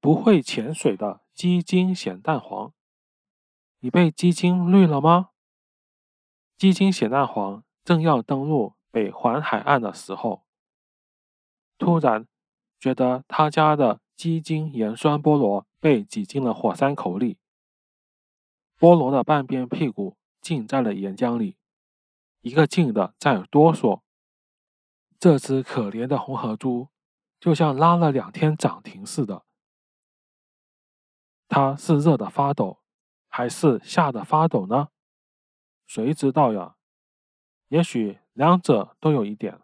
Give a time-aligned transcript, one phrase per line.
[0.00, 2.72] 不会潜水的鸡精咸蛋黄。
[3.80, 5.30] 你被鸡精绿了吗？
[6.56, 10.44] 鸡精咸蛋黄正要登陆北环海岸的时候，
[11.78, 12.26] 突然
[12.80, 17.38] 觉得他家的鸡精盐酸菠萝被挤进了火山口里，
[18.78, 21.56] 菠萝的半边屁股浸在了岩浆里，
[22.40, 24.00] 一个劲的在哆嗦。
[25.18, 26.88] 这只可怜的红河猪，
[27.38, 29.44] 就像拉了两天涨停似的。
[31.48, 32.80] 它是热的发抖，
[33.28, 34.88] 还是吓得发抖呢？
[35.86, 36.76] 谁知道呀？
[37.68, 39.60] 也许两者都有一点。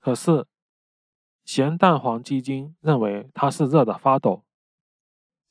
[0.00, 0.46] 可是
[1.44, 4.44] 咸蛋黄鸡精认为它是热的发抖，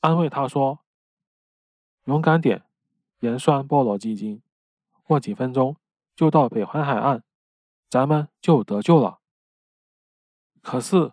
[0.00, 0.80] 安慰他说
[2.04, 2.64] ：“勇敢点，
[3.20, 4.42] 盐酸菠萝鸡精，
[5.02, 5.76] 过几分钟
[6.14, 7.22] 就到北环海岸。”
[7.90, 9.20] 咱们就得救了。
[10.62, 11.12] 可是，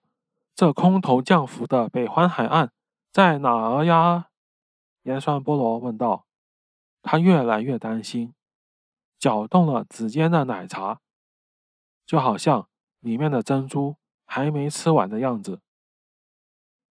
[0.55, 2.73] 这空头降伏的北环海岸
[3.11, 4.29] 在哪儿呀？
[5.03, 6.25] 盐酸菠萝问道。
[7.01, 8.35] 他越来越担心，
[9.17, 11.01] 搅动了指尖的奶茶，
[12.05, 15.61] 就好像里面的珍珠还没吃完的样子。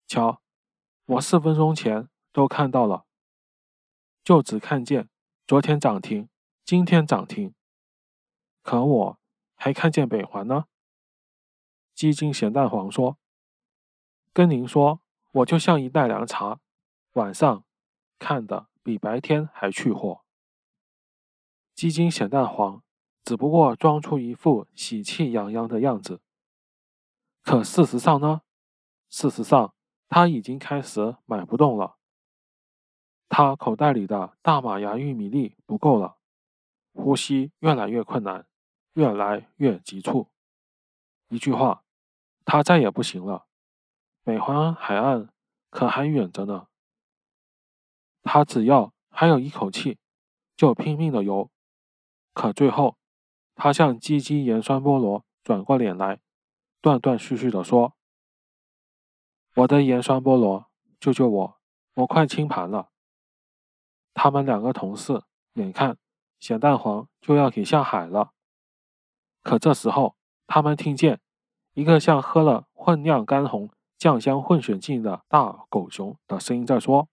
[0.06, 0.41] 瞧，
[1.05, 3.05] 我四分钟前都看到了，
[4.25, 5.11] 就只看见
[5.47, 6.28] 昨天涨停，
[6.65, 7.55] 今天涨停。
[8.62, 9.19] 可我。
[9.61, 10.67] 还看见北环呢。
[11.93, 13.19] 鸡精咸蛋黄说
[14.33, 15.00] ：“跟您说，
[15.31, 16.61] 我就像一袋凉茶，
[17.12, 17.65] 晚上
[18.19, 20.23] 看的比白天还去火。”
[21.75, 22.83] 鸡精咸蛋黄
[23.25, 26.21] 只不过装出一副喜气洋洋的样子，
[27.43, 28.43] 可事实上呢？
[29.09, 29.75] 事实上，
[30.09, 31.97] 他已经开始买不动了。
[33.29, 36.19] 他口袋里的大马牙玉米粒不够了，
[36.95, 38.47] 呼吸越来越困难。
[38.95, 40.29] 越来越急促，
[41.29, 41.84] 一句话，
[42.45, 43.47] 他再也不行了。
[44.29, 45.31] 北环海岸
[45.71, 46.67] 可还远着呢。
[48.23, 49.97] 他只要还有一口气，
[50.55, 51.51] 就拼命的游。
[52.34, 52.99] 可最后，
[53.55, 56.21] 他向鸡鸡盐酸菠萝转过脸来，
[56.83, 57.97] 断断续续的说
[59.56, 61.59] ：“我的盐酸菠萝，救救我！
[61.95, 62.91] 我快清盘了。”
[64.12, 65.22] 他们两个同事
[65.55, 65.97] 眼看
[66.39, 68.34] 咸蛋黄就要给下海了。
[69.43, 70.16] 可这时候，
[70.47, 71.19] 他们听见
[71.72, 77.09] 一个像喝了混酿干红酱香混血剂的大狗熊的声音在说：“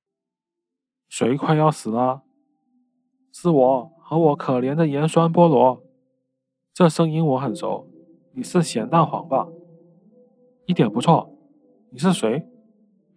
[1.09, 2.21] 谁快要死了？
[3.33, 5.83] 是我和我可怜的盐酸菠萝。
[6.71, 7.89] 这声音我很熟，
[8.33, 9.47] 你是咸蛋黄吧？
[10.67, 11.35] 一点不错。
[11.89, 12.47] 你是谁？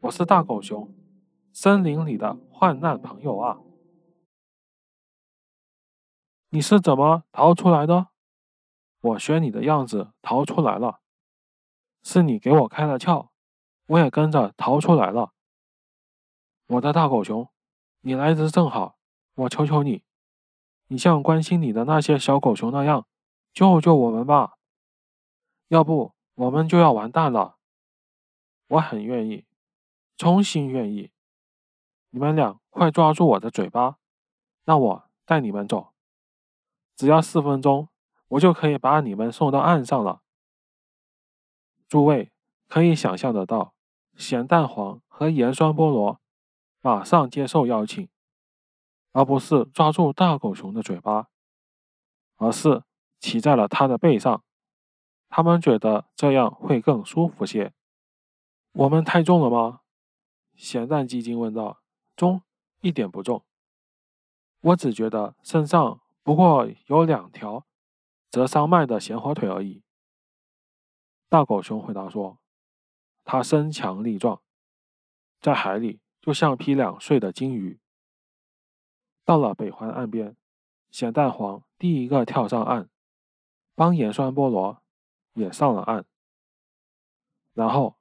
[0.00, 0.94] 我是大狗熊，
[1.52, 3.58] 森林里的患难朋友啊！
[6.50, 8.08] 你是怎么逃出来的？”
[9.00, 11.00] 我学你的样子逃出来了，
[12.02, 13.28] 是你给我开了窍，
[13.88, 15.32] 我也跟着逃出来了。
[16.68, 17.50] 我的大狗熊，
[18.00, 18.98] 你来的正好，
[19.34, 20.04] 我求求你，
[20.86, 23.06] 你像关心你的那些小狗熊那样，
[23.52, 24.58] 救救我们吧，
[25.68, 27.58] 要不我们就要完蛋了。
[28.68, 29.46] 我很愿意，
[30.16, 31.10] 衷心愿意。
[32.10, 33.98] 你们俩快抓住我的嘴巴，
[34.64, 35.92] 让我带你们走，
[36.96, 37.88] 只要四分钟。
[38.32, 40.20] 我就可以把你们送到岸上了。
[41.88, 42.30] 诸位
[42.66, 43.74] 可以想象得到，
[44.18, 46.20] 咸蛋黄和盐酸菠萝
[46.82, 48.06] 马上接受邀请，
[49.12, 51.28] 而不是抓住大狗熊的嘴巴，
[52.36, 52.82] 而是
[53.20, 54.44] 骑在了它的背上。
[55.28, 57.72] 他们觉得这样会更舒服些。
[58.72, 59.80] 我们太重了吗？
[60.56, 61.80] 咸蛋鸡精问道。
[62.16, 62.42] 重，
[62.80, 63.44] 一点不重。
[64.60, 67.64] 我只觉得身上不过有两条。
[68.30, 69.82] 折伤卖的咸火腿而已。
[71.30, 72.38] 大狗熊回答说
[73.30, 74.40] ：“它身强力壮，
[75.38, 77.78] 在海里就像匹两岁的鲸鱼。”
[79.22, 80.34] 到了北环岸边，
[80.90, 82.88] 咸蛋黄第一个跳上岸，
[83.74, 84.82] 帮盐酸菠萝
[85.34, 86.06] 也上了岸。
[87.52, 87.98] 然后，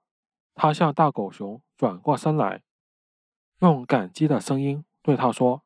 [0.55, 2.63] 他向大狗熊转过身来，
[3.59, 5.63] 用感激的声音对他说：“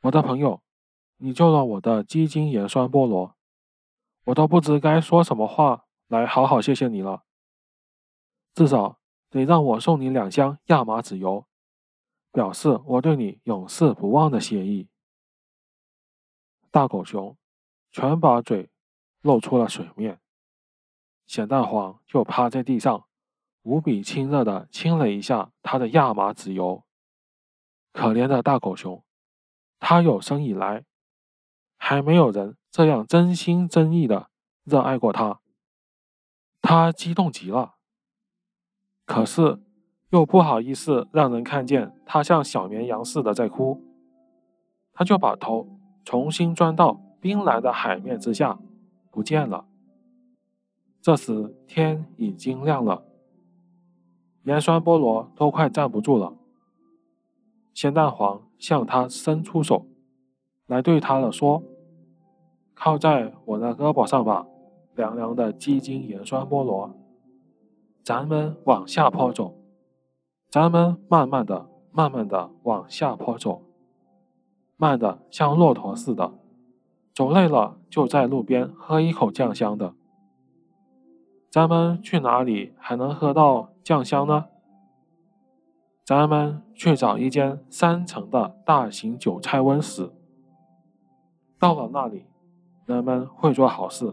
[0.00, 0.62] 我的朋友，
[1.18, 3.36] 你救了我的鸡精盐酸菠萝。”
[4.24, 7.24] 我都不知该说什么话来好好谢谢你了。
[8.54, 8.98] 至少
[9.30, 11.46] 得让我送你两箱亚麻籽油，
[12.30, 14.88] 表示我对你永世不忘的谢意。
[16.70, 17.36] 大狗熊
[17.90, 18.70] 全把嘴
[19.20, 20.20] 露出了水面，
[21.26, 23.06] 咸蛋黄就趴在地上，
[23.62, 26.84] 无比亲热的亲了一下他的亚麻籽油。
[27.92, 29.04] 可怜的大狗熊，
[29.78, 30.84] 他有生以来。
[31.76, 34.30] 还没有人这样真心真意的
[34.62, 35.40] 热爱过他，
[36.62, 37.73] 他激动极了。
[39.06, 39.60] 可是，
[40.10, 43.82] 又不好意思让人看见他像小绵羊似的在哭，
[44.92, 45.68] 他就把头
[46.04, 48.58] 重新钻到冰蓝的海面之下，
[49.10, 49.66] 不见了。
[51.02, 53.04] 这时天已经亮了，
[54.44, 56.34] 盐酸菠萝都快站不住了。
[57.74, 59.86] 鲜蛋黄向他伸出手，
[60.66, 61.62] 来对他了说
[62.72, 64.46] ：“靠在我的胳膊上吧，
[64.94, 66.96] 凉凉的鸡精盐酸菠萝。
[68.04, 69.54] 咱们往下坡走，
[70.50, 73.62] 咱们慢慢的、慢慢的往下坡走，
[74.76, 76.34] 慢的像骆驼似的。
[77.14, 79.94] 走累了就在路边喝一口酱香的。
[81.50, 84.46] 咱们去哪里还能喝到酱香呢？”
[86.04, 90.12] 咱们去找一间三层的大型韭菜温室。
[91.58, 92.26] 到了那里，
[92.84, 94.12] 人们会做好事，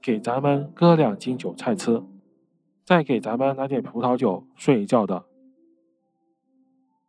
[0.00, 2.00] 给咱们割两斤韭菜吃，
[2.84, 5.24] 再给咱们来点葡萄酒睡一觉的。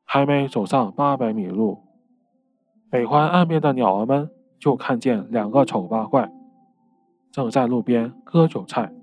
[0.05, 1.83] 还没走上八百米路，
[2.89, 4.29] 北环岸边的鸟儿们
[4.59, 6.31] 就看见两个丑八怪，
[7.31, 8.93] 正在路边割韭菜。